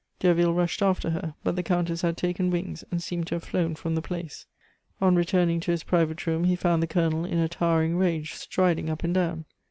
[0.19, 3.75] Derville rushed after her; but the Countess had taken wings, and seemed to have flown
[3.75, 4.47] from the place.
[4.99, 8.89] On returning to his private room, he found the Colonel in a towering rage, striding
[8.89, 9.45] up and down.